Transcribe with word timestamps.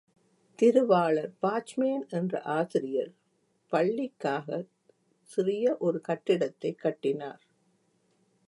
திருவாளர் 0.59 1.33
பாச்மேன் 1.41 2.07
என்ற 2.09 2.41
ஆசிரியர் 2.41 3.11
பள்ளிக்காகச் 3.71 4.71
சிறிய 5.23 5.77
ஒரு 5.79 6.01
கட்டிடத்தைக் 6.01 6.79
கட்டினார். 6.79 7.41